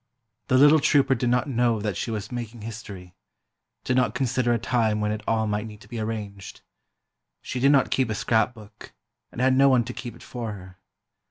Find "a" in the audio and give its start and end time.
4.51-4.57, 8.09-8.15